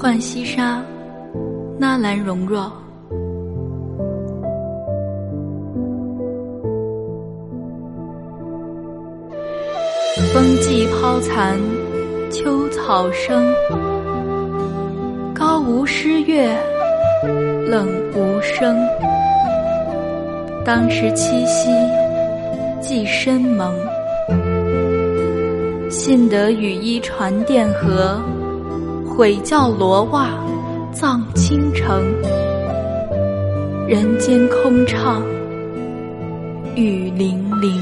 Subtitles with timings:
[0.00, 0.82] 浣溪沙，
[1.78, 2.72] 纳兰容若。
[10.32, 11.60] 风霁抛残，
[12.30, 13.52] 秋草生。
[15.34, 16.48] 高无诗月，
[17.68, 18.78] 冷无声。
[20.64, 21.68] 当时七夕，
[22.80, 23.70] 寄深盟。
[25.90, 28.18] 信得羽衣传电荷，
[29.10, 30.30] 悔教罗袜
[30.92, 32.02] 葬倾城。
[33.86, 35.22] 人间空唱，
[36.76, 37.80] 雨霖铃。